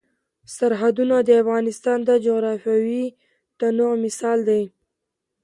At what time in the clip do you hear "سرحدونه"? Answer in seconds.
0.55-1.15